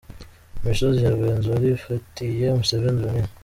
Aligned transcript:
Imisozi 0.61 0.99
ya 1.03 1.11
Rwenzori 1.15 1.67
ifatiye 1.77 2.45
Museveni 2.57 3.01
runini 3.05 3.31